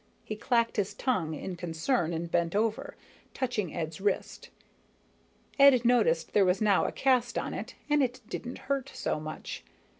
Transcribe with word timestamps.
He 0.23 0.35
clacked 0.35 0.77
his 0.77 0.95
tongue 0.95 1.35
in 1.35 1.55
concern 1.55 2.11
and 2.11 2.31
bent 2.31 2.55
over, 2.55 2.95
touching 3.35 3.75
Ed's 3.75 4.01
wrist. 4.01 4.49
Ed 5.59 5.85
noticed 5.85 6.33
there 6.33 6.43
was 6.43 6.59
now 6.59 6.85
a 6.85 6.91
cast 6.91 7.37
on 7.37 7.53
it, 7.53 7.75
and 7.87 8.01
it 8.01 8.19
didn't 8.27 8.57
hurt 8.65 8.89
so 8.95 9.19
much. 9.19 9.63